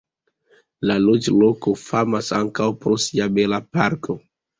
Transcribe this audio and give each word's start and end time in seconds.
La 0.91 0.93
loĝloko 1.01 1.73
famas 1.81 2.29
ankaŭ 2.37 2.71
pro 2.81 2.97
sia 3.05 3.29
bela 3.37 3.61
parko. 3.77 4.17